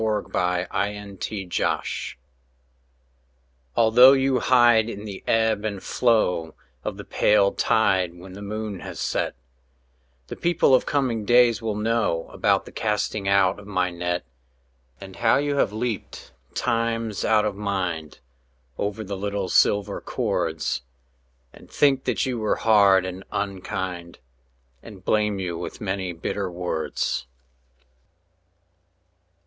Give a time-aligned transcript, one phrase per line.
[0.01, 1.85] BREASAL THE FISHERMAN
[3.75, 8.79] Although you hide in the ebb and flow Of the pale tide when the moon
[8.79, 9.35] has set,
[10.25, 14.25] The people of coming days will know About the casting out of my net,
[14.99, 18.21] And how you have leaped times out of mind
[18.79, 20.81] Over the little silver cords,
[21.53, 24.17] And think that you were hard and unkind,
[24.81, 27.27] And blame you with many bitter words.